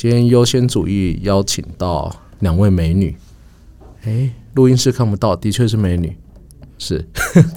[0.00, 3.14] 今天优先主义邀请到两位美女，
[4.04, 6.16] 诶，录音室看不到，的确是美女，
[6.78, 7.06] 是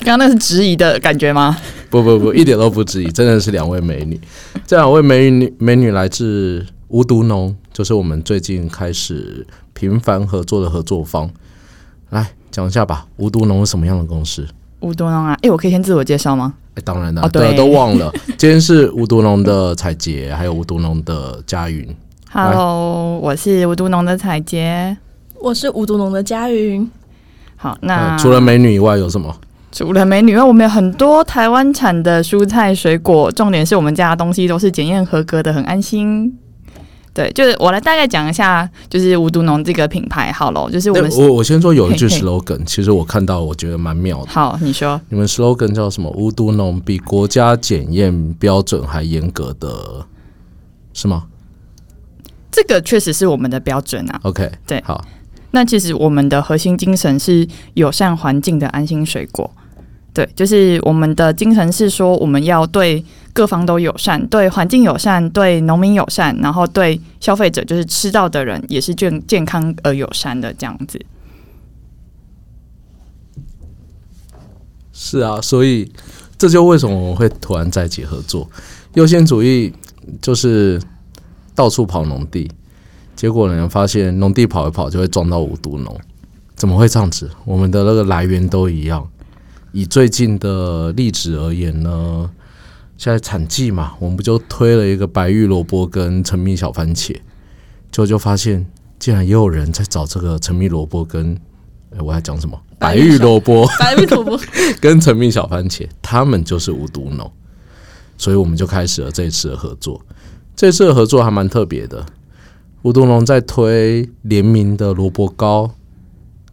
[0.02, 1.58] 刚刚那是质疑的感觉吗？
[1.90, 4.20] 不不不，一点都不质疑，真的是两位美女。
[4.68, 11.32] 这两位美女美女来自无毒农，就是我们最近开始频繁合作的合作方。
[12.10, 14.46] 来讲一下吧，无毒农是什么样的公司？
[14.82, 16.56] 无毒农啊，哎，我可以先自我介绍吗？
[16.76, 18.14] 哎，当然了，哦对都忘了。
[18.38, 21.88] 今天是无毒农的彩杰，还有无毒农的佳云。
[22.36, 24.98] Hello，我是无毒农的彩杰。
[25.40, 26.90] 我是无毒农的佳云，
[27.56, 29.32] 好，那呃除了美女以外，有什么？
[29.72, 36.36] 除了美女，因为我们有很多台湾产的蔬菜水果，重点是我们家的东西都是检验合格的，很安心。
[37.14, 44.32] 对，就是我来大概讲一下，就是无毒农这个品牌好了，就是我们那我我先说有一句嘿嘿 slogan，其实我看到我觉得蛮妙的。
[44.32, 46.10] 好，你说你们 slogan 叫什么？
[46.18, 49.70] 无毒农比国家检验标准还严格的，
[50.94, 51.26] 是吗
[52.54, 54.20] 这个确实是我们的标准啊。
[54.24, 55.04] ？OK，对好，
[55.52, 59.52] 那其实我们的核心精神是友善环境的安心水果。
[60.14, 71.04] 对，就是我们的精神是说，我们要对各方都友善，对环境友善，对农民友善，然后对消费者，就是吃到的人也是健健康而友善的这样子。
[74.92, 75.92] 是啊，所以
[76.38, 78.48] 这就为什么我们会突然在一起合作。
[78.94, 79.74] 优先主义
[80.22, 80.80] 就是
[81.56, 82.50] 到处跑农地，
[83.16, 86.00] 结果呢发现农地跑一跑就会撞到无毒农，
[86.56, 87.30] 怎么会这样子？
[87.46, 89.08] 我们的那个来源都一样。
[89.72, 92.30] 以最近的例子而言呢，
[92.98, 97.08] 现在产季嘛，我们不就推了一个白玉萝卜跟陈米小番茄，
[97.92, 98.66] 结果就发现
[99.00, 101.36] 竟然也有人在找这个陈米萝卜跟，
[101.90, 102.60] 哎，我还讲什么？
[102.78, 103.68] 白玉萝卜。
[103.80, 104.40] 白玉萝卜，
[104.80, 107.32] 跟陈命小番茄，他们就是无毒农，
[108.18, 110.00] 所以我们就开始了这一次的合作。
[110.56, 112.06] 这次的合作还蛮特别的，
[112.84, 115.72] 无毒龙在推联名的萝卜糕，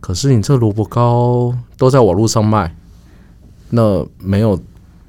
[0.01, 2.75] 可是你这萝卜糕都在网络上卖，
[3.69, 4.61] 那没有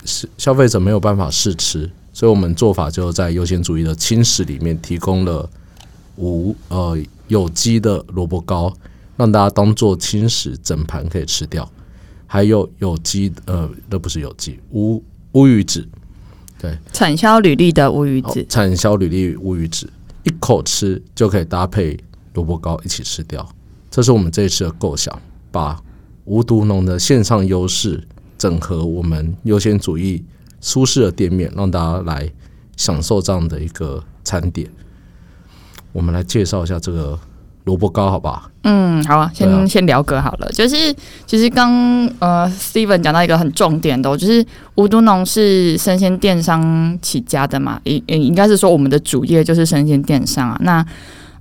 [0.06, 5.50] 是消费者没有办法试吃，所以我们做法就在优先主义的轻食里面提供了
[6.18, 8.72] 无呃有机的萝卜糕，
[9.16, 11.68] 让大家当做轻食整盘可以吃掉。
[12.28, 15.88] 还有有机呃，那不是有机乌乌鱼子，
[16.92, 19.92] 产销履历的乌鱼哦子，产销履历乌鱼子，
[20.24, 21.98] 一口吃就可以搭配
[22.34, 23.48] 萝卜糕一起吃掉。
[23.90, 25.82] 这是我们这一次的构想，把
[26.26, 28.08] 无毒农的线上优势
[28.38, 30.24] 整合我们优先主义
[30.62, 32.32] 舒适的店面，让大家来
[32.78, 34.70] 享受这样的一个餐点。
[35.92, 37.20] 我们来介绍一下这个
[37.66, 38.50] 萝卜糕，好吧？
[38.64, 40.48] 嗯，好啊，先、啊先聊个好了。
[40.52, 40.96] 就是
[41.26, 41.72] 其实刚
[42.20, 44.46] 呃，Steven 讲到一个很重点的哦、就是
[44.76, 50.58] 吴都农是生鲜电商起家的嘛，应应该是说我们的主业就是生鲜电商啊。
[50.62, 50.86] 那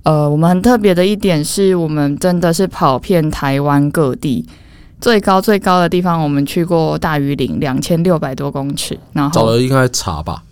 [0.03, 4.47] 呃，我们很特别的一点是我们真的是跑遍台湾各地。
[4.99, 10.43] 最高最高的地方，我们去过大屿岭，两千六百多公尺，然后找了应该茶吧？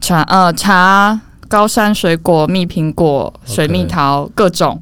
[0.00, 1.18] 茶呃茶、
[1.48, 4.78] 高山水果、蜜苹果、水蜜桃各种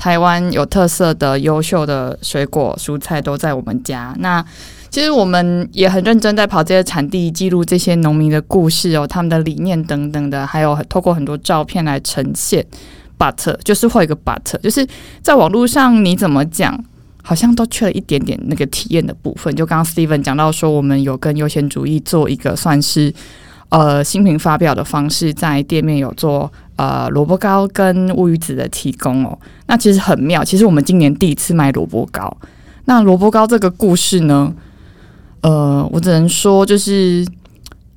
[0.00, 4.16] 台湾有特色的优秀的水果蔬菜都在我们家。
[4.18, 4.42] 那
[4.88, 12.64] 其实我们也很认真在跑这些产地，记录这些农民的故事哦，他们的理念等等的，还有透过很多照片来呈现。
[13.18, 14.86] but 就是会有一个 but，就是
[15.20, 16.82] 在网络上你怎么讲，
[17.22, 19.54] 好像都缺了一点点那个体验的部分。
[19.54, 23.12] 就刚刚 Steven 讲到说，我们有跟优先主义做一个算是
[23.68, 26.50] 呃新品发表的方式，在店面有做
[26.80, 29.38] 呃萝卜糕跟乌鱼子的提供哦。
[29.66, 32.34] 那其实很妙，其实我们今年第一次卖萝卜糕。
[32.86, 34.54] 那萝卜糕这个故事呢，
[35.42, 37.26] 呃，我只能说就是。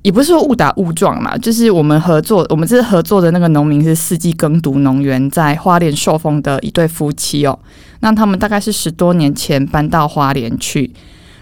[0.04, 7.58] 也不是说误打误撞嘛，就是我们合作，我们这次合作的那个农民是四季耕读农园，在花莲寿丰的一对夫妻哦。
[8.00, 10.92] 那他们大概是十多年前搬到花莲去，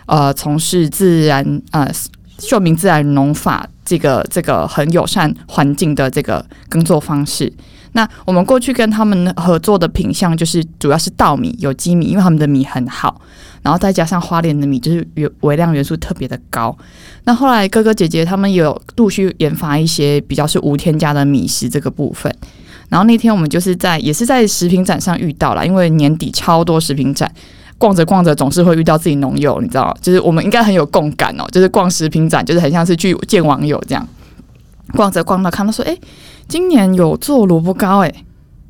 [0.07, 1.91] 呃，从事自然呃
[2.43, 7.53] 秀明自然农法这个这个很友善环境的这个耕作方式。
[7.93, 13.21] 那我们过去跟他们合作的品相就是主要是稻米、有机米，因为他们的米很好，
[13.63, 16.77] 然后再加上花莲的米就是元微量元素特别的高。
[17.25, 22.35] 那后来哥哥姐姐他们有陆续研发一些比较是无添加的米食这个部分。
[22.89, 27.31] 然后那天我们就是在也是在食品展上遇到了，因为年底超多食品展，
[27.83, 34.09] 逛着逛着总是会遇到自己农友，你知道，就是我们应该很有共感哦，就是逛食品展就是很像是去见网友这样，
[34.95, 35.99] 逛着逛着看到说，哎，
[36.47, 38.25] 今年有做萝卜糕，哎，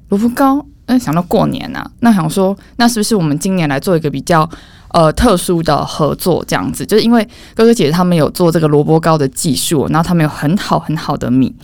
[0.08, 4.48] 萝卜糕，嗯，想到过年啊，那想说，那是不是我们今年来做一个比较
[4.88, 7.22] 呃特殊的合作，这样子，就是因为
[7.54, 11.54] 哥哥姐姐他们有做这个萝卜糕的技术，然后他们有很好很好的米。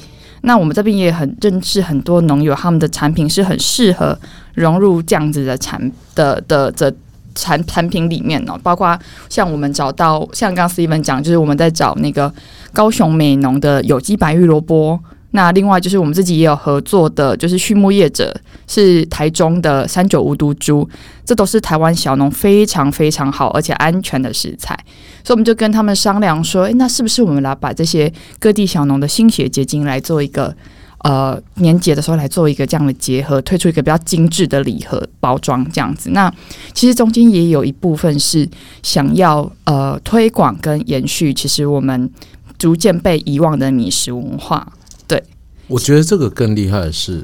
[0.42, 4.16] 那我们这边也很认识很多农友，他们的产品是很适合
[4.52, 5.80] 融入这样子的产
[6.14, 6.94] 的的的
[7.38, 8.98] 产产品里面哦，包括
[9.28, 12.32] 像我们找到像刚刚 Steven 讲，就是我们在找那个
[12.72, 14.98] 高雄美农的有机白玉萝卜。
[15.32, 18.34] 那另外就是我们自己也有合作的，就是畜牧业者
[18.66, 20.88] 是台中的三九无毒猪，
[21.22, 24.74] 这都是台湾小农非常非常好而且安全的食材，
[25.22, 30.56] 所以我们就跟他们商量说，诶，那是不是我们来把这些各地小农的心血结晶来做一个
[30.98, 36.10] 呃年节的时候来做一个这样的结合，推出一个比较精致的礼盒包装这样子。
[36.10, 36.32] 那
[36.72, 38.48] 其实中间也有一部分是
[38.82, 42.10] 想要呃推广跟延续，其实我们
[42.58, 44.72] 逐渐被遗忘的米食文化。
[45.06, 45.22] 对
[45.68, 47.22] 我觉得这个更厉害的是，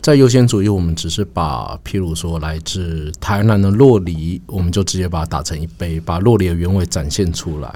[0.00, 7.74] 在优先主义，我们只是把譬如说来自台南的洛梨，我们就直接把它打成一杯，把洛梨的原味展现出来。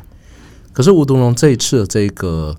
[0.73, 2.55] 可是吴东龙这一次的这个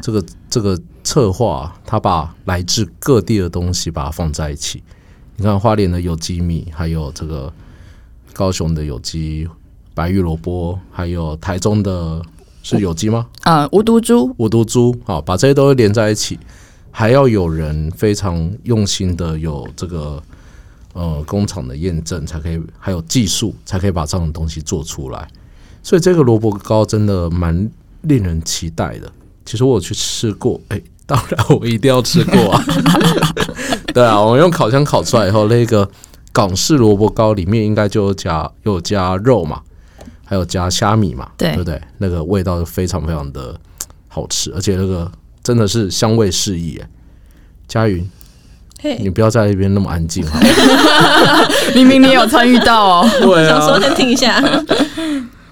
[0.00, 4.82] 这个这个策划，他把来自各地的东西把它放在一起。
[5.36, 7.52] 你看花莲的有机米，还有这个
[8.32, 9.48] 高雄的有机
[9.94, 12.22] 白玉萝卜，还有台中的
[12.62, 13.26] 是有机吗？
[13.44, 16.38] 呃，无毒猪，无毒猪，好，把这些都连在一起。
[16.90, 20.22] 还要有人非常用心的有这个
[20.94, 25.28] 呃工厂的验证，才可以还有技术，才可以把这样的东西做出来。
[25.82, 27.70] 所以这个萝卜糕真的蛮
[28.00, 29.12] 令人期待的。
[29.46, 32.62] 其实我有去吃过，哎，当然我一定要吃过啊。
[33.94, 35.88] 对啊，我用烤箱烤出来以后，那个
[36.32, 39.60] 港式萝卜糕里面应该就加有加肉嘛，
[40.26, 41.80] 还有加虾米嘛，对不对？
[41.96, 43.58] 那个味道非常非常的
[44.08, 45.10] 好吃，而且那个。
[45.46, 46.88] 真的是香味适宜哎，
[47.68, 48.04] 佳云，
[48.98, 50.40] 你不要在那边那么安静哈。
[51.72, 54.42] 明明你有参与到哦，对啊，想说先听一下。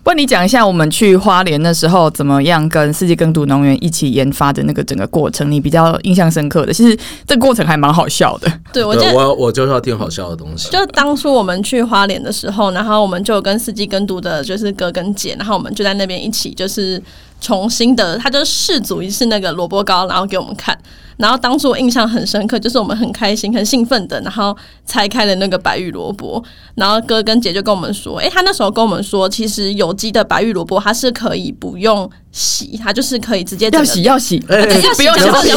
[0.04, 6.72] 问你讲一下，我们去花莲的时候怎么样跟世界耕读农园一起研发的那个整个过程，你比较印象深刻的？
[6.72, 6.96] 其实
[7.26, 8.52] 这个过程还蛮好笑的。
[8.72, 10.68] 对我，得我我就是要听好笑的东西。
[10.70, 17.02] 就当初我们去花莲的时候，然后我们就跟四季耕读的，就是哥跟姐，然后我们就在那边一起，就是。
[17.44, 20.76] 重新的，他就试煮一次那个萝卜糕，然后给我们看。
[21.18, 24.56] 然后当初我印象很深刻，就是我们很开心、很兴奋的，然后
[24.86, 26.42] 拆开了那个白玉萝卜。
[26.74, 35.52] 然后哥跟姐就跟我们说：“诶，他那时候跟我们说，其实有机的白玉萝卜它是可以不用洗，它就是可以直接要洗要洗，不用消洗，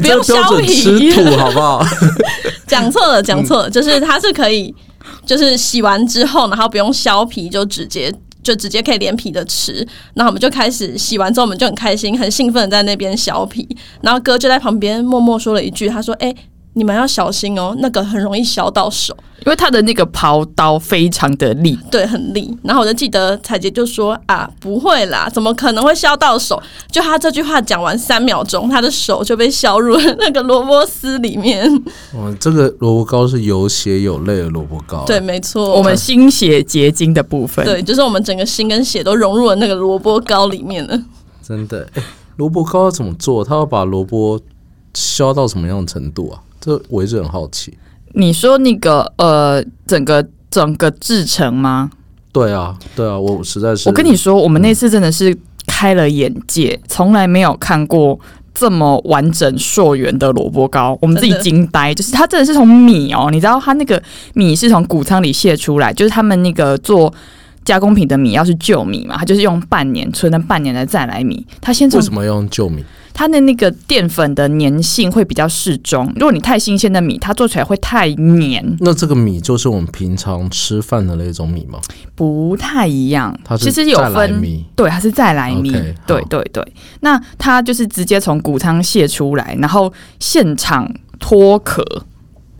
[0.00, 1.82] 不用削皮，土好不好？
[2.66, 4.74] 讲错了，讲错了，就是它是可以，
[5.24, 8.12] 就是洗完之后，然后不用削皮，就直接。”
[8.48, 13.68] 就直接可以连皮的吃，然后我们就开始洗完之后，我们就很开心、很兴奋的在那边削皮，
[14.00, 16.34] 然后哥就在旁边默默说了一句：“他说，哎。”
[16.78, 19.12] 你们要小心哦，那个很容易削到手，
[19.44, 22.56] 因为他的那个刨刀非常的利，对，很利。
[22.62, 26.62] 然后我就记得彩杰就说啊，不会啦，怎么可能会削到手？
[26.90, 31.68] 就他这句话讲完三秒钟，他的手就被削入了那个萝卜丝里面。
[32.14, 40.96] 哇，这个萝卜糕是有血有泪的萝卜糕，对，没错，我们心血结晶的部分，对，就是我们整个心跟血都融入了那个萝卜糕里面了。
[41.42, 42.02] 真的，哎，
[42.36, 43.44] 萝卜糕要怎么做？
[43.44, 44.40] 他要把萝卜
[44.94, 46.40] 削到什么样的程度啊？
[46.68, 47.72] 这我一直很好奇。
[48.12, 51.90] 你说那个呃，整个整个制成吗？
[52.30, 53.88] 对啊，对啊，我实在是。
[53.88, 55.34] 我跟你说，我们那次真的是
[55.66, 58.18] 开了眼界，从来没有看过
[58.54, 61.94] 这么完整溯源的萝卜糕，我们自己惊呆。
[61.94, 64.02] 就是它真的是从米哦，你知道它那个
[64.34, 67.12] 米是从谷仓里卸出来，就是他们那个做
[67.64, 71.46] 加工品的米，要是旧米嘛，它就是用半年存了半年的再来米。
[71.60, 72.84] 它先为什么要用旧米？
[73.18, 76.06] 它的那个淀粉的粘性会比较适中。
[76.14, 78.64] 如果你太新鲜的米，它做起来会太黏。
[78.78, 81.80] 那这个米就是我们平常吃饭的那种米吗？
[82.14, 85.72] 不太一样，它其实有分米，对，它是再来米，
[86.06, 86.64] 对对对。
[87.00, 91.84] 那它就是直接从谷仓卸出来，然后现场脱壳，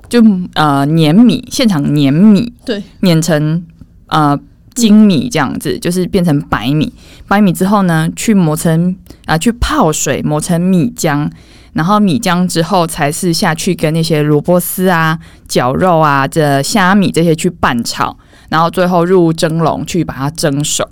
[0.09, 0.21] 就
[0.55, 3.65] 呃碾米，现场碾米，对，碾成
[4.09, 4.37] 呃。
[4.75, 6.93] 精米这样子，就是变成白米。
[7.29, 11.31] 白米之后呢，去磨成啊，去泡水磨成米浆，
[11.75, 18.17] 然后米浆之后才是下去跟那些萝卜丝啊、绞肉啊、这虾米这些去拌炒，
[18.49, 20.89] 然后最后入蒸笼去把它蒸熟，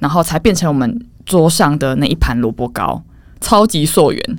[0.00, 3.02] 然后才变成我们桌上的那一盘萝卜糕，
[3.40, 4.38] 超级溯源。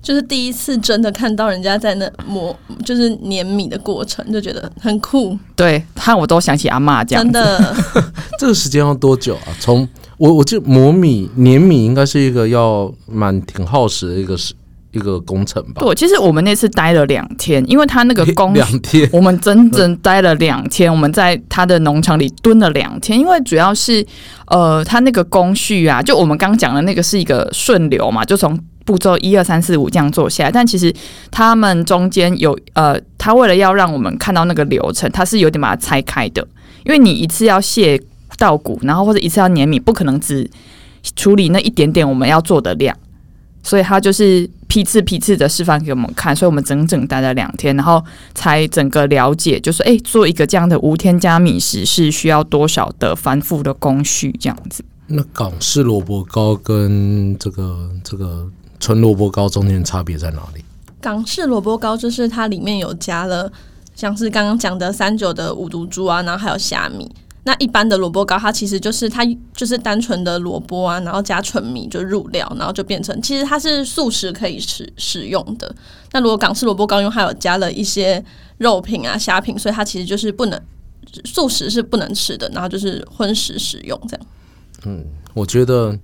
[0.00, 5.36] 就是第一次真的看到人家在那磨，就是碾米的过程，就觉得很酷。
[5.56, 7.24] 对，看我都想起阿妈这样。
[7.24, 7.76] 真的，
[8.38, 9.48] 这个时间要多久啊？
[9.58, 9.86] 从
[10.18, 14.52] 我我记得磨米碾米，应该是一个要蛮挺耗时的一个是
[14.92, 15.80] 一个工程吧？
[15.80, 20.92] 对，其实我们那次待了两天，因为他那个工两天，我们整整待了两天。
[20.92, 24.04] 我们在他的农场里蹲了两天，因为主要是
[24.46, 28.58] 呃，他那个工序啊，就我们刚讲的那个是一个顺流嘛，就从。
[28.88, 30.90] 步骤一二三四五这样做下来，但其实
[31.30, 36.40] 他们中间有呃，他为了要让我们看到那个流程，他是有点把它拆开的，
[36.86, 38.00] 因为你一次要卸
[38.38, 40.48] 稻谷，然后或者一次要碾米，不可能只
[41.16, 42.96] 处理那一点点我们要做的量，
[43.62, 48.02] 所以他就是批次批次的示范给我们看，所以我们整整待了两天，然后
[48.34, 54.84] 才整个了解，就是诶，做一个这样的无添加米食是需要多少的繁复的工序这样子。
[55.06, 58.46] 那港式萝卜糕跟这个这个
[58.78, 60.62] 纯萝卜糕中间差别在哪里？
[61.00, 63.50] 港式萝卜糕就是它里面有加了
[63.94, 67.10] 像是刚刚讲的三九的五毒猪啊，然后还有虾米。
[67.48, 69.24] 那一般的萝卜糕，它其实就是它
[69.54, 75.74] 就是单纯的萝卜啊，然后加纯米就入料，然后就变成其实它是素食可以使使用的。
[76.12, 78.22] 那如果港式萝卜糕，因为它有加了一些
[78.58, 80.60] 肉品啊、虾品，所以它其实就是不能
[81.24, 84.26] 素食是不能吃的，然后就是荤食使用这样。
[84.84, 85.02] 嗯，
[85.32, 85.98] 我觉得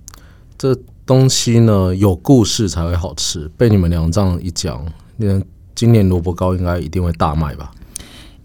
[0.57, 0.75] 这
[1.05, 3.47] 东西呢有故事才会好吃。
[3.55, 4.83] 被你们两这样一讲，
[5.17, 5.39] 那
[5.75, 7.71] 今年萝卜糕应该一定会大卖吧？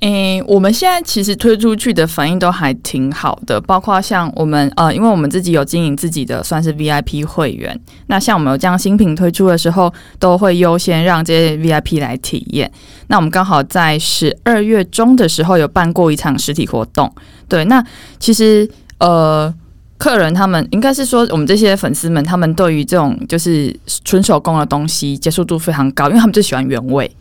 [0.00, 12.70] 诶，我们现在其实推出去的反应都还挺好的，包括像我们呃，因为我们自己有经营自己的算是 VIP 会员，那像我们有这样新品推出的时候，都会优先让这些 VIP 来体验。
[13.08, 17.12] 那我们刚好在十二月中的时候有办过一场实体活动，
[17.48, 17.84] 对，那
[18.18, 19.52] 其实呃。
[20.00, 23.70] 客人他们应该是说，我们这些粉丝们，他们对于这种就是
[24.02, 27.14] 纯手工的东西接受度非常高，因为他们最喜欢原味。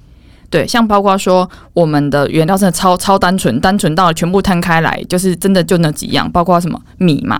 [0.49, 7.39] 对，像包括说我们的原料真的超超单纯，单纯到全部摊开来，就是真的就那几样，包括什么米嘛，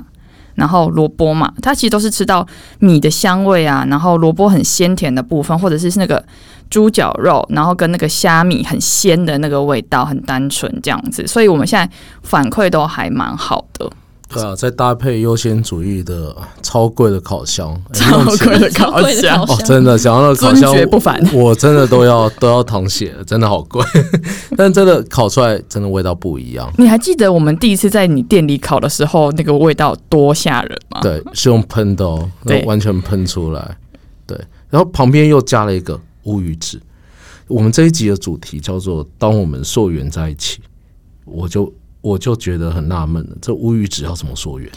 [0.55, 2.45] 然后萝卜嘛，它其实都是吃到
[2.79, 6.23] 米的香味啊，然后萝卜很鲜甜的部分，或者是那个
[6.69, 11.91] 猪脚肉，然后跟那个虾米很鲜的那个味道，很单纯这样子，所以我们现在
[12.23, 13.89] 反馈都还蛮好的。
[14.31, 23.83] 对啊，再搭配优先主义的超贵的烤箱，超贵的烤箱哦，真的想要那个烤箱不凡，我真的都要都要淌血了，真的好贵，
[24.55, 26.71] 但真的烤出来真的味道不一样。
[26.77, 31.01] 你还记得我们第一次在你店里烤的时候，那个味道多吓人吗？
[31.01, 32.29] 对，是用喷的哦，
[32.65, 33.77] 完全喷出来。
[34.27, 36.79] 对，然后旁边又加了一个乌鱼子。
[37.47, 40.59] 我们这一集的主题叫做“当我们溯源在一起”，
[41.25, 41.73] 我就。
[42.01, 44.69] 我就觉得很纳闷了，这乌鱼子要怎么溯源？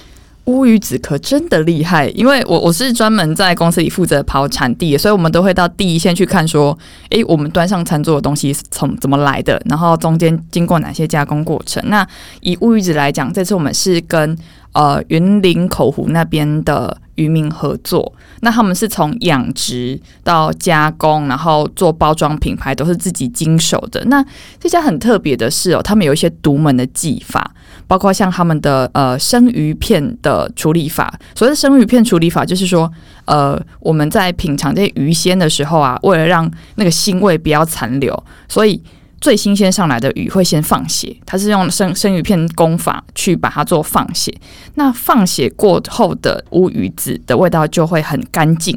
[0.46, 6.76] 乌鱼子可真的厉害，因为我我是专门在公司里负责跑产地，所以我们都会到第一线去看，说，
[7.10, 11.80] 诶，我们端上餐桌的东西是从怎么来的，然后中间经过哪些加工过程。
[11.86, 12.04] 那
[12.40, 14.36] 以乌鱼子来讲，这次我们是跟
[14.72, 24.04] 呃云林口湖那边的渔民合作，那他们是从养殖到加工，然后做包装品牌，都是自己经手的。
[24.06, 24.24] 那
[24.58, 27.52] 这家很特别的是哦，他们有一些独门的技法。
[27.88, 32.90] 包括像他们的呃生鱼片的处理法，所谓的生鱼片处理法，就是说，
[33.26, 38.82] 呃，我们在品尝这些鱼鲜的时候啊，为了让那个腥味不要残留，所以
[39.22, 44.30] 最新鲜上来的鱼会先放血，它是用生生鱼片工法去把它做放血。
[44.74, 48.76] 那放血过后的乌鱼子的味道就会很干净，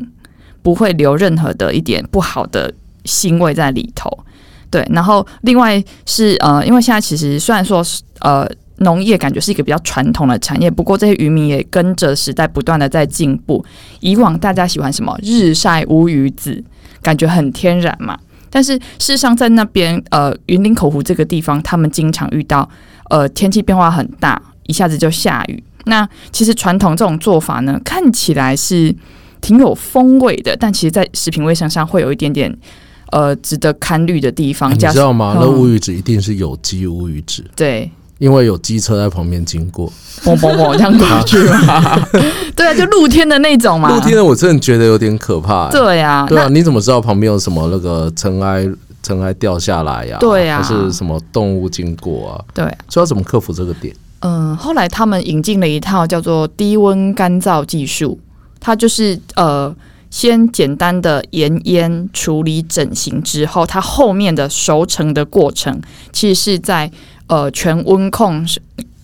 [0.61, 2.73] 不会留任何的一点不好的
[3.03, 4.09] 腥味在里头。
[4.69, 7.83] 对，然后另外是呃，因为现在其实虽然说
[8.21, 8.49] 呃。
[8.79, 13.63] 农业感觉是一个比较传统的产业，不过这些渔民也跟着时代不断的在进步。
[14.01, 16.61] 以往大家喜欢什么日晒乌鱼子，
[17.01, 18.19] 感觉很天然嘛。
[18.49, 22.69] 但是事实上，在那边呃云林口湖这个地方，他们经常遇到
[23.09, 25.63] 呃天气变化很大，一下子就下雨。
[25.85, 28.95] 那其实传统这种做法呢，看起来是
[29.41, 32.55] 挺有风味的，但其实在食品卫生上会有一点点
[33.11, 34.71] 呃值得堪虑的地方。
[34.73, 35.37] 你知道吗？
[35.39, 37.43] 那乌鱼子一定是有机乌鱼子。
[37.55, 37.91] 对。
[38.17, 39.91] 因为有机车在旁边经过，
[40.23, 42.07] 嘣嘣嘣这样过去嘛？
[42.55, 43.89] 对啊，就露天的那种嘛。
[43.89, 45.69] 露天的我真的觉得有点可怕。
[45.69, 48.65] 对啊，对啊，你怎么知道旁边有什么那个尘埃
[49.03, 50.17] 尘埃掉下来呀？
[50.21, 52.45] 对啊，还是什么动物经过啊？
[52.53, 53.93] 对，所以要怎么克服这个点？
[54.21, 58.17] 嗯，后来他们引进了一套叫做低温干燥技术，
[58.61, 59.75] 它就是呃，
[60.09, 65.81] 先简单的盐腌处理整形之后，它后面的熟成的过程
[66.13, 66.89] 其实是在。
[67.27, 68.45] 呃，全温控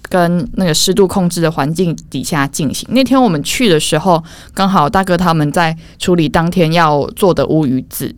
[0.04, 2.88] 跟那个湿度控制的环境底下进行。
[2.92, 4.22] 那天我们去的时候，
[4.54, 8.14] 刚好大哥他们在处理当天要做的乌鱼子。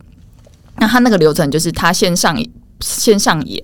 [0.78, 2.36] 那他那个流程就是他先上
[2.80, 3.60] 先上盐，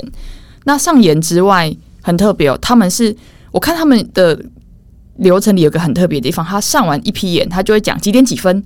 [0.65, 2.57] 那上盐之外很特别哦。
[2.63, 3.15] 他们是
[3.51, 4.41] 我看他们的
[5.17, 8.65] 流程里有个很特别的地方，他上完一批盐，他就会讲几点几分。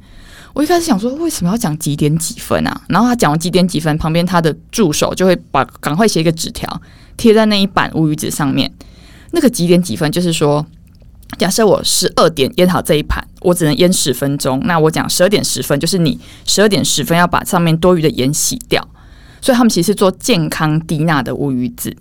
[0.53, 2.83] 我一开始想说为什么要讲几点几分啊？
[2.89, 6.69] 然后他讲完几点几分，旁边他的助手就会把赶快写一个纸条。
[7.17, 8.71] 贴在那一板乌鱼子上面，
[9.33, 10.65] 那个几点几分，就是说
[11.39, 14.61] 假设我十二点腌好这一盘，我只能腌十分钟。
[14.65, 18.87] 那我讲十二点十分，就是你十二点十分要把上面多余的盐洗掉。
[19.41, 21.95] 所以他们其实做健康低钠的乌鱼子。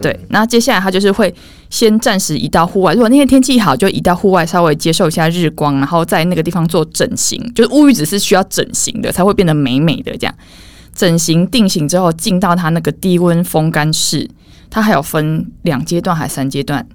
[0.00, 1.34] 对，那接下来他就是会
[1.68, 2.94] 先暂时移到户外。
[2.94, 7.38] 如果那天天气好，就移到户外稍微接受一下日光，然后在那个地方做整形。
[7.54, 10.34] 就是乌鱼子是需要整形的，才会变得美美的这样。
[10.94, 14.30] 整形定型之后，进到它那个低温风干室，
[14.70, 16.86] 它还有分两阶段还是三阶段？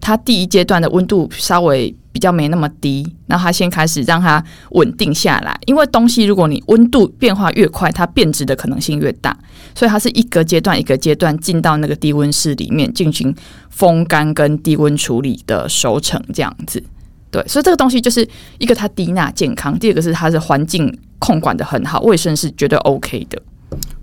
[0.00, 5.54] 它第一阶段的温度稍微比较没那么低，然后它先开始让它稳定下来。
[5.66, 9.36] 因为东西如果你温度变化越快，它变质的可能性越大，
[9.74, 13.34] 所以它是一个阶段一个阶段进到那个低温室里面进行
[13.68, 16.82] 风干跟低温处理的熟成这样子。
[17.30, 18.26] 对，所以这个东西就是
[18.58, 23.40] 一个它低钠健康，第二个是它的环境控管的很好，卫生是绝对 OK 的。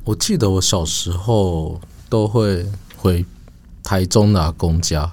[0.05, 2.63] 我记得我小时候都会
[3.07, 3.25] 回
[3.81, 5.09] 台中的阿公家。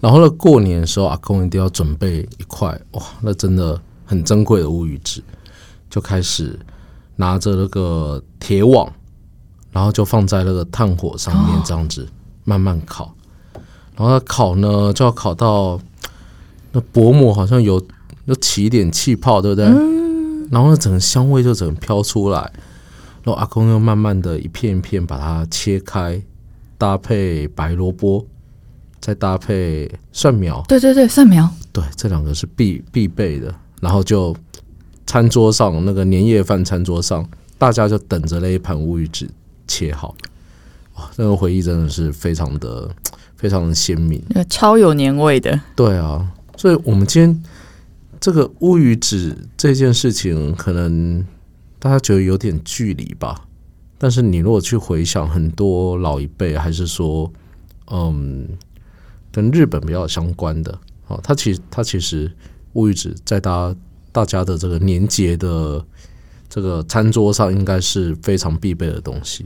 [0.00, 5.22] 然后呢，过年的时候，阿公一定要准备一块哇，那真的很珍贵的乌鱼子，
[5.90, 6.58] 就开始
[7.16, 8.90] 拿着那个铁网，
[9.72, 12.06] 然后就放在那个炭火上面，这样子
[12.44, 13.14] 慢慢烤。
[13.96, 15.80] 然后烤呢，就要烤到
[16.72, 17.82] 那薄膜好像有
[18.26, 19.64] 有起一点气泡，对不对？
[20.50, 22.52] 然后呢整个香味就整个飘出来。
[23.24, 26.22] 然后阿公又慢慢的一片一片把它切开，
[26.78, 28.26] 搭配白萝卜。
[28.98, 33.54] 再搭配蒜苗，对对对，蒜苗，对，这两个是必必备的。
[33.80, 34.34] 然后就
[35.06, 37.24] 餐桌上那个年夜饭餐桌上，
[37.56, 39.28] 大家就等着那一盘乌鱼子
[39.68, 40.16] 切好。
[40.96, 42.90] 哇，那个回忆真的是非常的
[43.36, 45.60] 非常的鲜明，超有年味的。
[45.76, 47.44] 对啊，所以我们今天
[48.18, 51.24] 这个乌鱼子这件事情，可能
[51.78, 53.45] 大家觉得有点距离吧。
[53.98, 57.32] 但是你如果去回想，很多老一辈还是说，
[57.90, 58.46] 嗯。
[59.32, 60.72] 跟日本比较相关的，
[61.08, 62.32] 哦，它其实它其实
[62.72, 63.74] 乌鱼子在大
[64.10, 65.84] 大家的这个年节的
[66.48, 69.44] 这个餐桌上，应该是非常必备的东西，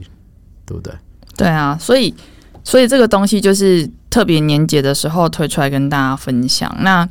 [0.65, 0.93] 对不对？
[1.35, 2.15] 对啊，所以
[2.63, 6.73] 所以这个东西就是特别年节的时候推出来跟大家分享。
[6.79, 7.05] 那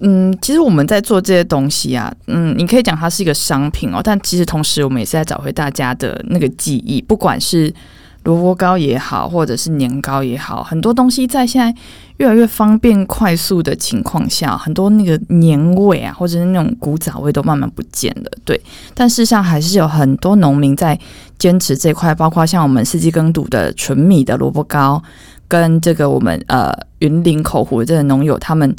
[0.00, 7.72] 嗯，其实我们在做这些东西啊，嗯，你可以讲它是一个商品哦，但其实同时我们也是在找回大家的那个记忆，不管是。
[8.24, 11.74] 萝卜糕也好，或者是年糕也好，很多东西在现在
[12.18, 18.30] 越来越方便、快速的情况下，很多那个年味啊，或者是那种古早味都慢慢不见了。
[18.44, 18.60] 对，
[18.92, 20.98] 但事实上还是有很多农民在
[21.38, 25.02] 坚持这块，包括像我们四季耕读的纯米的萝卜糕，
[25.46, 28.74] 跟这个我们呃云林口湖的这个农友他们。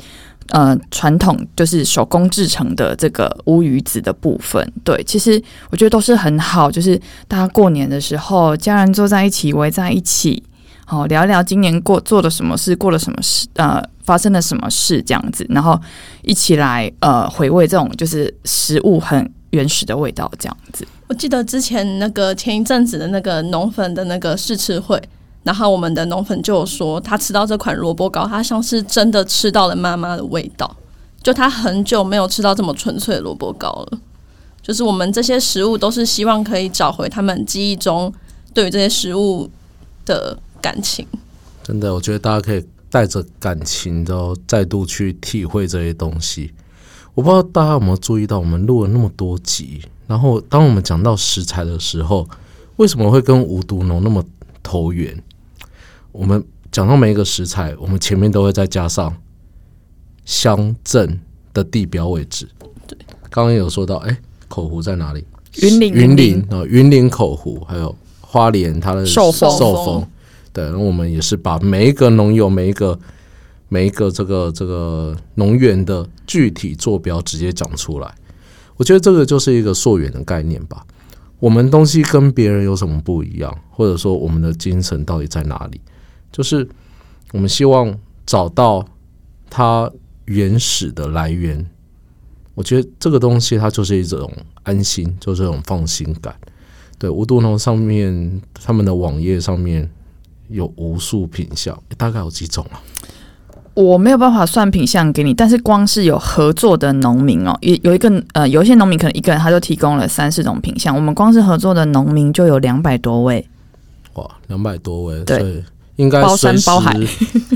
[0.51, 6.71] 呃，传统就是手工制成的这个乌鱼子的部分，对，其实我觉得都是很好。
[6.71, 10.41] 就是大家过年的时候，家人坐在一起，围在一起，
[10.85, 15.79] 好聊聊今年过做了什么事，过了什么事，呃，发生了什么事这样子，然后
[16.23, 20.88] 一起来呃回味这种就是食物很原始的味道这样子。
[21.07, 24.99] 我记得之前那个前一阵子的那个农粉的那个试吃会。
[25.43, 30.75] 然后我们的农粉就说，他吃到这款萝卜糕，他像是真的吃到了妈妈的味道。
[31.21, 33.99] 就他很久没有吃到这么纯粹的萝卜糕了。
[34.62, 38.13] 就是我们这些食物都是希望可以找回他们记忆中
[38.54, 39.49] 对于这些食物
[40.06, 41.06] 的感情。
[41.63, 46.52] 真的，我觉得大家可以带着感情的再度去体会这些东西。
[47.15, 52.28] 我不知道大家有没有注意到，我们录了那么多集，然后当我们讲到食材的时候，
[52.78, 54.23] 为什么会跟无毒农那么
[54.69, 55.19] 投缘？
[56.12, 59.12] 我们讲到每一个食材，我们前面都会再加上
[60.25, 61.19] 乡镇
[61.55, 62.47] 的地标位置。
[62.88, 62.95] 对，
[63.32, 64.15] 刚刚有说到，哎，
[64.47, 65.25] 口湖在哪里？
[65.63, 70.08] 云林，云林啊，云林口湖，还有花莲，它的寿丰，寿丰。
[70.53, 72.99] 对，然后我们也是把每一个农友、每一个
[73.69, 78.13] 每一个这个这个农园的具体坐标直接讲出来。
[78.77, 80.86] 我觉得这个就是一个溯源的概念吧。
[81.39, 85.80] 我们东西跟别人有什么不一样，或者说我们的精神到底在哪里？
[86.32, 86.67] 就是
[87.32, 88.86] 我们希望找到
[89.49, 89.91] 它
[90.25, 91.65] 原始的来源。
[92.56, 94.32] 我觉得这个东西它就是一种
[94.63, 96.36] 安心，就是一种放心感。
[96.97, 99.89] 对，无毒农上面他们的网页上面
[100.49, 102.84] 有无数品相，大概有几种啊？
[103.81, 110.93] 我没有办法算品相给你，但是光是有合作的农民哦，有有一个呃，有一些农民可能一个人他就提供了三四种品相。
[110.93, 113.47] 我们光是合作的农民就有两百多位。
[114.15, 115.63] 哇，两百多位，对。
[115.95, 116.97] 应该包山包海，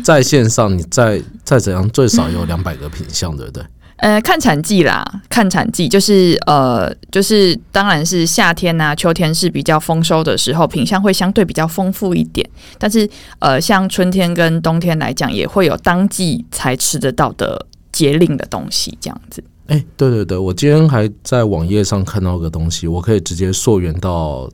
[0.03, 3.63] 在线上你再再怎样，最少有两百个品相，对不对？
[3.97, 12.47] 呃，看产季啦，看产季就是呃，就是当然是夏天呐，秋天是比较丰收的时候，品相会相对比较丰富一点。
[12.77, 19.41] 但是呃，像春天跟冬天来讲，也会有当季才吃得到的节令的东西，这样子。
[19.67, 24.49] 哎，对对对，我今天还在网页上看到个东西，我可以直接溯源到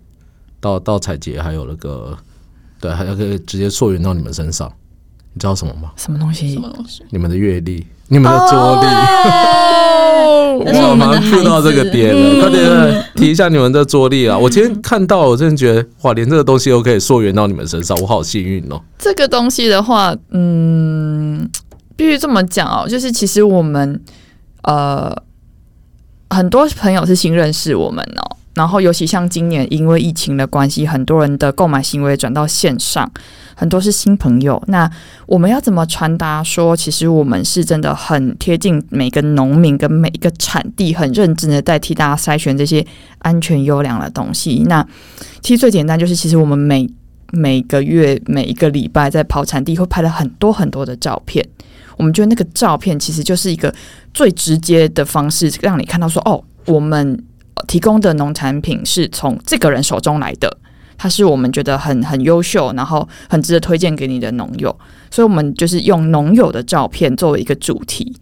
[0.59, 2.15] 到到采节，还有那个
[2.79, 4.71] 对，还可以直接溯源到你们身上。
[5.39, 5.91] 你知道什么吗？
[5.95, 6.53] 什么东西？
[6.53, 7.01] 什么东西？
[7.11, 8.87] 你们的阅历，你们的桌历。
[8.87, 14.37] 哦 我们的马上触到这个点了，快点提一下你们的桌历啊！
[14.37, 18.81] 我今天看到，我真的觉得哇，连这个东西都可以溯源到你们身上，我好幸运哦。
[18.97, 21.49] 这个东西的话，嗯，
[21.95, 24.01] 必须这么讲哦，就是其实我们
[24.63, 25.15] 呃
[26.31, 33.09] 很多朋友是新认识我们哦，然后尤其像今年因为疫情的关系，很多人的购买行为转到线上，
[33.59, 34.61] 很多是新朋友。
[34.67, 34.89] 那
[35.25, 42.85] 我们要怎么传达说，其实我们是真的很贴近每个农民跟每一个产地，很认真的在替大家筛选这些
[43.17, 44.63] 安全优良的东西。
[44.69, 44.81] 那
[45.41, 46.89] 其实最简单就是，其实我们每
[47.33, 51.45] 每个月每一个礼拜在跑产地会拍了很多很多的照片。
[51.97, 53.75] 我们觉得那个照片其实就是一个
[54.13, 57.21] 最直接的方式，让你看到说，哦，我们
[57.67, 60.57] 提供的农产品是从这个人手中来的，
[61.01, 64.69] 它是我们觉得很很优秀，然后很值得推荐给你的农友。
[65.09, 68.13] 所以，我们就是用农友的照片作为一个主题，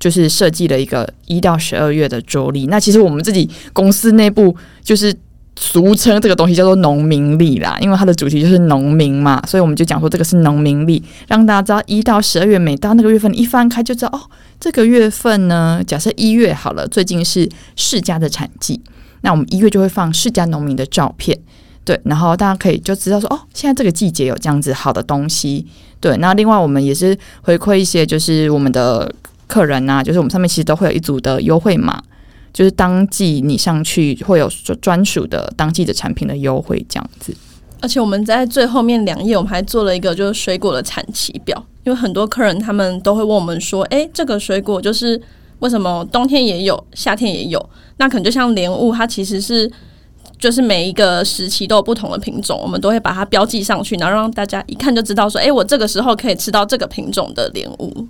[0.00, 2.66] 就是设计了一个一到十二月的周历。
[2.66, 5.14] 那其实我们自己公司内部就是
[5.58, 14.20] 俗称这个东西叫做农民历啦，因为它的主题就是农民嘛，所以我们就讲说这个是农民历，让大家知道一到十二月每到那个月份，一翻开就知道哦，
[14.60, 18.82] 这个月份呢，假设一月好了，最近是世家的产季，
[19.22, 21.38] 那我们一月就会放世家农民的照片。
[21.86, 25.64] 对，然后大家可以就知道说，哦，现在这个季节有这样子好的东西。
[26.00, 29.10] 对，那另外我们也是回馈一些，就是我们的
[29.46, 32.02] 客人啊，就是我们上面其实都会有一组的优惠码，
[32.52, 34.50] 就是当季你上去会有
[34.82, 37.32] 专属的当季的产品的优惠这样子。
[37.80, 45.20] 而且我们在最后面两页，我们还做了一个就是水果的产期表，因为很多客人他们都会问我们说，诶，这个水果就是
[45.60, 47.70] 为什么冬天也有，夏天也有？
[47.98, 49.70] 那可能就像莲雾，它其实是
[50.38, 58.06] 就是每一个时期都有不同的品种，我们都会把它标记上去，然后让大家一看就知道说，诶，我这个时候可以吃到这个品种的莲雾。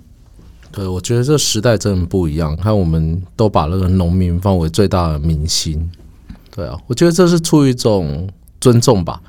[0.71, 2.55] 对，我觉得这时代真的不一样。
[2.55, 5.89] 看，我们都把那个农民放为最大的明星。
[6.53, 9.21] 对啊，我觉得这是出于一种尊重吧。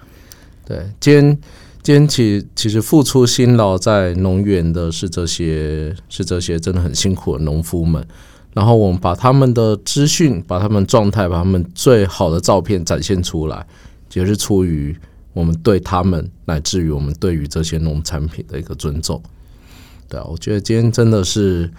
[0.66, 1.38] 对，今天
[1.82, 8.04] 今天其其实付出辛劳在农园的是这些是这些真的很辛苦的农夫们。
[8.54, 13.66] 然后我们把他们的资讯、把他们状态、把他们最好的照片展现出来，
[14.14, 14.96] 也是出于
[15.32, 19.22] 我们对他们乃至于我们对于这些农产品的一个尊重。
[20.08, 21.70] 对啊，我觉得今天真的是，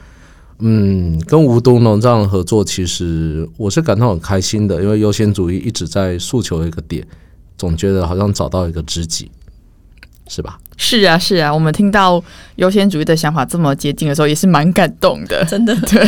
[0.59, 7.05] 嗯，跟吴东农这样合作，其实我是感到很开心的，因为优先主义一直在诉求一个点，
[7.57, 9.31] 总觉得好像找到一个知己，
[10.29, 10.57] 是吧？
[10.77, 12.23] 是啊，是啊，我们听到
[12.55, 15.43] 优先主义的想法这么接近的时候，也是蛮感动的。
[15.43, 16.07] 真的， 对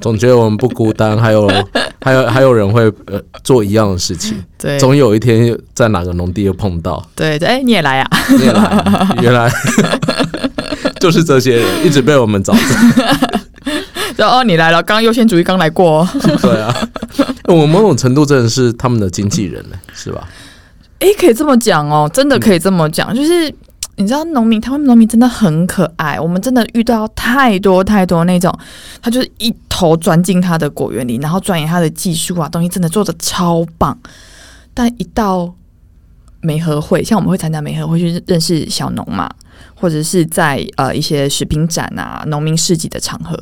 [0.00, 1.48] 总觉得我们不孤单，还有
[2.02, 8.10] 还有还有人会呃做一样的事情，对，总有一天在哪个农地又碰到，对，对哎，你也来啊？
[8.36, 8.82] 你也来，
[9.22, 9.48] 原来
[10.98, 12.60] 就是这些人一直被我们找着。
[14.16, 16.08] 然后哦，你来了，刚刚优先主义刚来过、哦。
[16.42, 16.74] 对啊，
[17.44, 20.26] 我某种程度真的是他们的经纪人呢，是吧？
[21.00, 23.52] 诶，可以这么讲哦，真的可以这么讲，就是
[23.96, 28.54] 你知道农民，台湾农民真的很可爱，我们真的遇到太多太多那种，
[29.02, 33.98] 他就是一头钻进他的果园里，然后钻研他的技术啊，东西真的做的超棒，
[34.72, 35.54] 但一到
[36.42, 39.28] 媒合会，像我们会参加媒合会去认识小农嘛，
[39.74, 43.38] 或者是在呃一些食品展啊、农民市集的场合，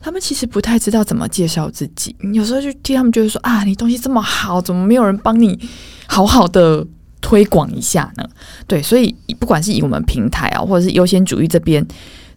[0.00, 5.58] 他们其实不太知道怎么介绍自己，有时候就听他们就会说啊，你东西这么好，怎么没有人帮你
[6.08, 6.84] 好好的
[7.20, 8.28] 推广一下呢？
[8.66, 11.86] 对，所以不管是以我们平台啊，或者是优先主义这边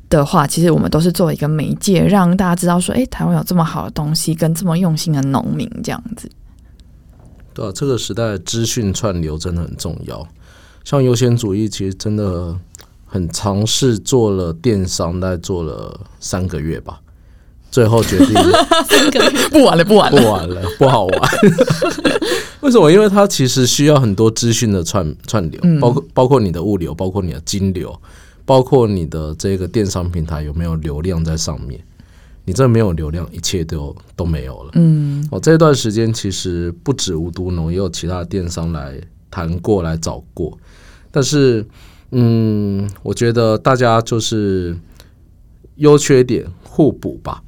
[0.10, 6.30] 的话，其实我们都是作为一个媒介，让大家知道说，诶，台湾有这么好的东西，跟这么用心的农民这样子。
[7.54, 10.28] 对啊，这个时代资讯串流真的很重要。
[10.84, 12.58] 像优先主义，其实真的
[13.06, 17.00] 很尝试做了电商，大概做了三个月吧，
[17.74, 18.28] 最后决定
[19.50, 20.22] 不玩了，不玩了。
[20.22, 21.30] 不玩了，不好玩。
[22.62, 22.92] 为什么？
[22.92, 28.00] 因为它其实需要很多资讯的串串流，包括包括你的物流，包括你的金流，
[28.46, 31.84] 包括你的这个电商平台有没有流量在上面。
[32.46, 34.70] 你这没有流量，一切都都没有了。
[34.76, 38.94] 嗯，哦，这段时间其实不止无毒农，也有其他的电商来
[39.32, 40.56] 谈过来找过，
[41.10, 41.66] 但是，
[42.12, 44.78] 嗯，我觉得大家就是
[45.78, 47.43] 优缺点互补吧。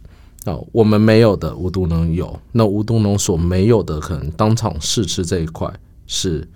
[0.45, 5.71] 啊，我们没有的无毒农有，那无毒农所没有的，可能当场试吃这一块
[6.08, 6.47] 是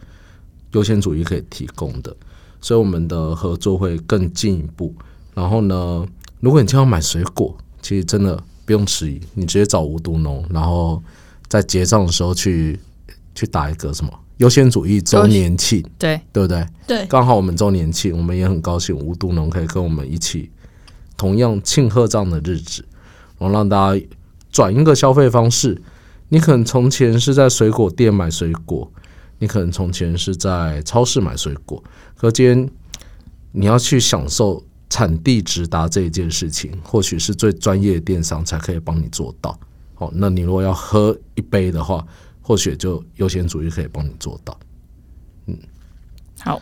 [0.71, 2.15] 优先主义可以提供的，
[2.62, 4.93] 所以我们的合作会更进一步。
[5.34, 6.06] 然后呢，
[6.39, 11.02] 如果你今天要买水果，其实真的不用迟疑，你直接找无毒农，然后
[11.47, 12.80] 在结账的时候去
[13.34, 16.63] 去打一个什么优先主义周年庆，对，对不对？
[16.86, 20.52] 对，刚好我们周年庆，我们也很高兴无毒农可以跟我们一起
[21.17, 22.86] 同样庆贺这样的日子，
[23.39, 24.06] 然后让大家
[24.52, 25.82] 转一个消费方式。
[26.28, 28.91] 你可能从前是在水果店买水果，
[29.39, 31.84] 你可能从前是在超市买水果，
[32.15, 32.69] 可今天
[33.52, 39.58] 你要去享受产地直达这一件事情，或许是最专业的电商才可以帮你做到。
[39.95, 42.06] 好，那你如果要喝一杯的话，
[42.41, 44.58] 或许就优先主义可以帮你做到。
[45.47, 45.58] 嗯
[46.41, 46.62] 好，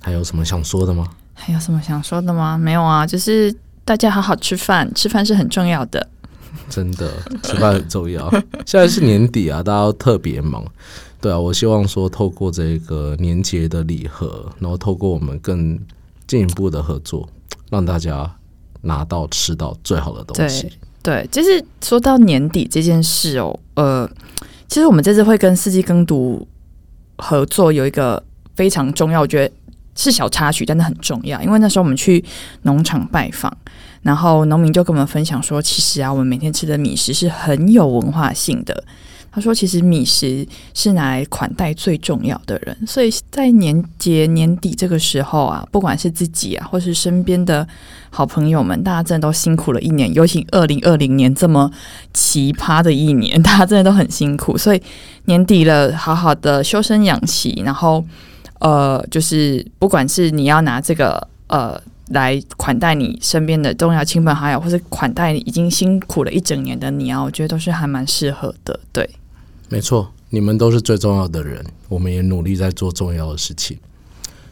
[0.00, 1.08] 还有什么想说的吗？
[1.34, 2.56] 还有什么想说的吗？
[2.56, 3.52] 没有啊，就是
[3.84, 6.06] 大家好好吃饭，吃饭是很重要的。
[6.68, 7.10] 真的，
[7.42, 8.30] 吃饭很重要。
[8.64, 10.64] 现在是年底啊，大家都特别忙。
[11.20, 15.78] 对啊，我希望说透过这个年节的礼盒，然后透过我们更
[16.26, 17.28] 进一步的合作，
[17.70, 18.30] 让大家
[18.82, 20.70] 拿到吃到最好的东西。
[21.02, 24.08] 对，就是说到年底这件事哦，呃，
[24.68, 26.46] 其实我们这次会跟四季耕读
[27.18, 28.22] 合作，有一个
[28.54, 29.54] 非常重要，我觉得
[29.94, 31.40] 是小插曲，但是很重要。
[31.42, 32.24] 因为那时候我们去
[32.62, 33.52] 农场拜访，
[34.02, 38.84] 然后农民就跟我们分享说，其实啊，我们每天吃的米食是很有文化性的。
[39.34, 47.66] 他说，其实米食是拿来款待最重要的人，所以在年节年底这个时候啊，不管是自己啊，或是身边的
[48.10, 51.70] 好朋友们，大家真的都辛苦了一年，尤其二零二零年这么
[52.12, 54.82] 奇葩的一年，大家真的都很辛苦，所以
[55.24, 58.04] 年底了，好好的修身养息，然后
[58.62, 69.08] 呃，就是不管是你要拿这个呃来款待你身边的重要亲朋好友，或是款待已经辛苦了一整年的你啊，我觉得都是还蛮适合的，对。
[69.68, 73.76] 没错，你们都是最重要的人，我们也努力在做重要的事情。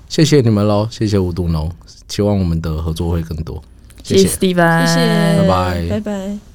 [0.08, 1.70] 谢谢你们喽，谢谢吴杜农，
[2.08, 3.62] 希望我们的合作会更多。
[4.02, 6.49] 谢谢 Steven，谢谢，拜拜拜拜。